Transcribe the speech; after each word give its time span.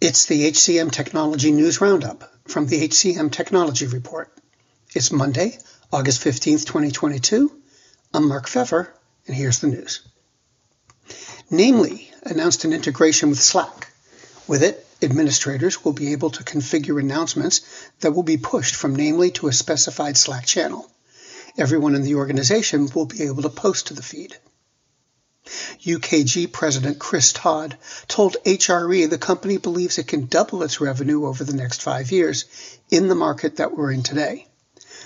It's 0.00 0.26
the 0.26 0.48
HCM 0.52 0.92
Technology 0.92 1.50
News 1.50 1.80
Roundup 1.80 2.22
from 2.46 2.68
the 2.68 2.86
HCM 2.86 3.32
Technology 3.32 3.88
Report. 3.88 4.32
It's 4.94 5.10
Monday, 5.10 5.58
August 5.92 6.22
15th, 6.22 6.66
2022. 6.66 7.50
I'm 8.14 8.28
Mark 8.28 8.46
Feffer, 8.46 8.86
and 9.26 9.34
here's 9.34 9.58
the 9.58 9.66
news. 9.66 10.06
Namely 11.50 12.12
announced 12.22 12.64
an 12.64 12.72
integration 12.72 13.30
with 13.30 13.42
Slack. 13.42 13.88
With 14.46 14.62
it, 14.62 14.86
administrators 15.02 15.84
will 15.84 15.94
be 15.94 16.12
able 16.12 16.30
to 16.30 16.44
configure 16.44 17.00
announcements 17.00 17.62
that 17.98 18.12
will 18.12 18.22
be 18.22 18.36
pushed 18.36 18.76
from 18.76 18.94
Namely 18.94 19.32
to 19.32 19.48
a 19.48 19.52
specified 19.52 20.16
Slack 20.16 20.46
channel. 20.46 20.88
Everyone 21.56 21.96
in 21.96 22.02
the 22.02 22.14
organization 22.14 22.88
will 22.94 23.06
be 23.06 23.24
able 23.24 23.42
to 23.42 23.50
post 23.50 23.88
to 23.88 23.94
the 23.94 24.02
feed. 24.02 24.36
UKG 25.82 26.52
President 26.52 26.98
Chris 26.98 27.32
Todd 27.32 27.76
told 28.06 28.36
HRE 28.44 29.08
the 29.08 29.18
company 29.18 29.56
believes 29.56 29.98
it 29.98 30.08
can 30.08 30.26
double 30.26 30.62
its 30.62 30.80
revenue 30.80 31.26
over 31.26 31.44
the 31.44 31.56
next 31.56 31.82
five 31.82 32.12
years 32.12 32.44
in 32.90 33.08
the 33.08 33.14
market 33.14 33.56
that 33.56 33.76
we're 33.76 33.92
in 33.92 34.02
today. 34.02 34.46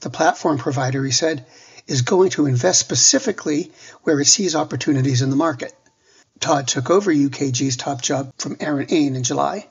The 0.00 0.10
platform 0.10 0.58
provider, 0.58 1.04
he 1.04 1.12
said, 1.12 1.46
is 1.86 2.02
going 2.02 2.30
to 2.30 2.46
invest 2.46 2.80
specifically 2.80 3.72
where 4.02 4.20
it 4.20 4.26
sees 4.26 4.54
opportunities 4.54 5.22
in 5.22 5.30
the 5.30 5.36
market. 5.36 5.74
Todd 6.40 6.66
took 6.66 6.90
over 6.90 7.12
UKG's 7.12 7.76
top 7.76 8.02
job 8.02 8.32
from 8.38 8.56
Aaron 8.60 8.86
Ain 8.90 9.16
in 9.16 9.22
July. 9.22 9.68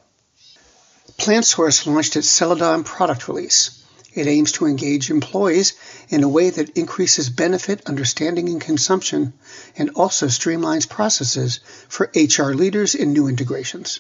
PlanSource 1.17 1.85
launched 1.85 2.16
its 2.16 2.30
Celadon 2.30 2.83
product 2.83 3.27
release. 3.27 3.82
It 4.16 4.27
aims 4.27 4.52
to 4.53 4.67
engage 4.67 5.09
employees 5.09 5.73
in 6.09 6.23
a 6.23 6.30
way 6.30 6.52
that 6.52 6.77
increases 6.77 7.30
benefit, 7.30 7.81
understanding, 7.88 8.48
and 8.49 8.62
consumption, 8.62 9.34
and 9.76 9.89
also 9.95 10.27
streamlines 10.27 10.88
processes 10.88 11.59
for 11.89 12.12
HR 12.16 12.53
leaders 12.53 12.94
in 12.94 13.13
new 13.13 13.27
integrations. 13.27 13.99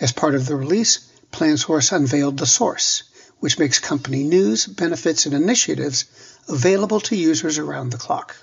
As 0.00 0.12
part 0.12 0.34
of 0.34 0.46
the 0.46 0.56
release, 0.56 1.10
PlanSource 1.32 1.92
unveiled 1.92 2.38
The 2.38 2.46
Source, 2.46 3.04
which 3.40 3.58
makes 3.58 3.78
company 3.78 4.22
news, 4.22 4.66
benefits, 4.66 5.26
and 5.26 5.34
initiatives 5.34 6.04
available 6.48 7.00
to 7.00 7.16
users 7.16 7.58
around 7.58 7.90
the 7.90 7.98
clock. 7.98 8.36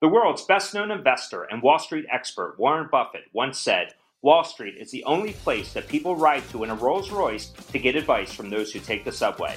The 0.00 0.08
world's 0.08 0.42
best 0.42 0.74
known 0.74 0.90
investor 0.90 1.44
and 1.44 1.62
Wall 1.62 1.78
Street 1.78 2.06
expert, 2.10 2.56
Warren 2.58 2.88
Buffett, 2.90 3.24
once 3.32 3.58
said, 3.58 3.94
Wall 4.22 4.44
Street 4.44 4.76
is 4.76 4.90
the 4.90 5.04
only 5.04 5.32
place 5.32 5.72
that 5.72 5.88
people 5.88 6.16
ride 6.16 6.48
to 6.50 6.64
in 6.64 6.70
a 6.70 6.74
Rolls 6.74 7.10
Royce 7.10 7.50
to 7.72 7.78
get 7.78 7.96
advice 7.96 8.32
from 8.32 8.50
those 8.50 8.72
who 8.72 8.80
take 8.80 9.04
the 9.04 9.12
subway. 9.12 9.56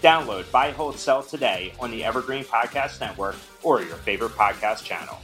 Download 0.00 0.50
Buy, 0.50 0.70
Hold, 0.70 0.98
Sell 0.98 1.22
today 1.22 1.74
on 1.78 1.90
the 1.90 2.04
Evergreen 2.04 2.44
Podcast 2.44 3.00
Network 3.00 3.36
or 3.62 3.82
your 3.82 3.96
favorite 3.96 4.32
podcast 4.32 4.82
channel. 4.82 5.18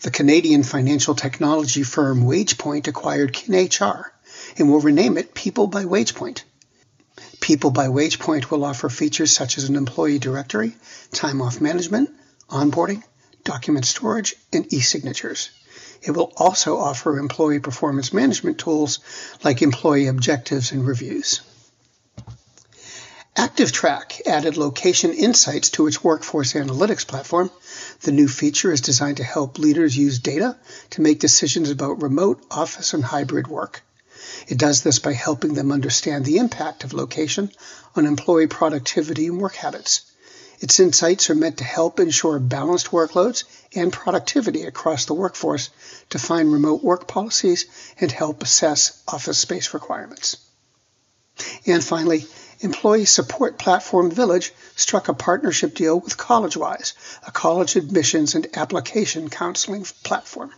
The 0.00 0.10
Canadian 0.10 0.62
financial 0.62 1.14
technology 1.14 1.82
firm 1.82 2.22
WagePoint 2.22 2.86
acquired 2.86 3.34
KinHR 3.34 4.04
and 4.56 4.70
will 4.70 4.80
rename 4.80 5.18
it 5.18 5.34
People 5.34 5.66
by 5.66 5.84
WagePoint. 5.84 6.42
People 7.40 7.70
by 7.70 7.88
WagePoint 7.88 8.50
will 8.50 8.64
offer 8.64 8.88
features 8.88 9.32
such 9.32 9.58
as 9.58 9.68
an 9.68 9.76
employee 9.76 10.18
directory, 10.18 10.74
time 11.12 11.42
off 11.42 11.60
management, 11.60 12.10
onboarding, 12.48 13.02
document 13.44 13.84
storage, 13.84 14.36
and 14.52 14.72
e-signatures. 14.72 15.50
It 16.00 16.12
will 16.12 16.32
also 16.36 16.78
offer 16.78 17.18
employee 17.18 17.60
performance 17.60 18.12
management 18.12 18.58
tools 18.58 19.00
like 19.44 19.60
employee 19.60 20.06
objectives 20.06 20.72
and 20.72 20.86
reviews. 20.86 21.40
ActivTrak 23.38 24.26
added 24.26 24.56
location 24.56 25.12
insights 25.12 25.70
to 25.70 25.86
its 25.86 26.02
workforce 26.02 26.54
analytics 26.54 27.06
platform. 27.06 27.52
The 28.00 28.10
new 28.10 28.26
feature 28.26 28.72
is 28.72 28.80
designed 28.80 29.18
to 29.18 29.22
help 29.22 29.60
leaders 29.60 29.96
use 29.96 30.18
data 30.18 30.56
to 30.90 31.02
make 31.02 31.20
decisions 31.20 31.70
about 31.70 32.02
remote, 32.02 32.44
office, 32.50 32.94
and 32.94 33.04
hybrid 33.04 33.46
work. 33.46 33.84
It 34.48 34.58
does 34.58 34.82
this 34.82 34.98
by 34.98 35.12
helping 35.12 35.54
them 35.54 35.70
understand 35.70 36.24
the 36.24 36.38
impact 36.38 36.82
of 36.82 36.92
location 36.92 37.52
on 37.94 38.06
employee 38.06 38.48
productivity 38.48 39.28
and 39.28 39.40
work 39.40 39.54
habits. 39.54 40.00
Its 40.58 40.80
insights 40.80 41.30
are 41.30 41.36
meant 41.36 41.58
to 41.58 41.64
help 41.64 42.00
ensure 42.00 42.40
balanced 42.40 42.88
workloads 42.88 43.44
and 43.72 43.92
productivity 43.92 44.64
across 44.64 45.04
the 45.04 45.14
workforce, 45.14 45.70
define 46.10 46.50
remote 46.50 46.82
work 46.82 47.06
policies, 47.06 47.66
and 48.00 48.10
help 48.10 48.42
assess 48.42 49.00
office 49.06 49.38
space 49.38 49.74
requirements. 49.74 50.38
And 51.66 51.84
finally, 51.84 52.26
employee 52.60 53.04
support 53.04 53.58
platform 53.58 54.10
Village 54.10 54.52
struck 54.76 55.08
a 55.08 55.14
partnership 55.14 55.74
deal 55.74 55.98
with 55.98 56.16
CollegeWise, 56.16 56.94
a 57.26 57.30
college 57.30 57.76
admissions 57.76 58.34
and 58.34 58.46
application 58.54 59.28
counseling 59.28 59.84
platform. 60.02 60.52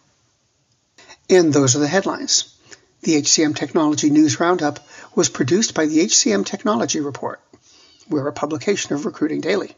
And 1.28 1.52
those 1.52 1.76
are 1.76 1.80
the 1.80 1.88
headlines. 1.88 2.56
The 3.02 3.20
HCM 3.22 3.56
Technology 3.56 4.10
News 4.10 4.40
Roundup 4.40 4.80
was 5.14 5.28
produced 5.28 5.74
by 5.74 5.86
the 5.86 6.00
HCM 6.00 6.44
Technology 6.44 7.00
Report. 7.00 7.40
We're 8.08 8.28
a 8.28 8.32
publication 8.32 8.94
of 8.94 9.06
Recruiting 9.06 9.40
Daily. 9.40 9.76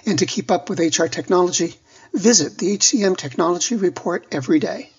And 0.06 0.18
to 0.18 0.26
keep 0.26 0.50
up 0.50 0.68
with 0.68 0.80
HR 0.80 1.06
technology, 1.06 1.76
visit 2.12 2.58
the 2.58 2.76
HCM 2.76 3.16
Technology 3.16 3.76
Report 3.76 4.26
every 4.30 4.58
day. 4.58 4.90